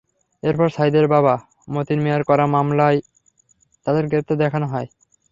[0.43, 1.33] এরপর সাঈদের বাবা
[1.67, 2.99] মতিন মিয়ার করা মামলায়
[3.85, 4.87] তাঁদের গ্রেপ্তার দেখানো হয়।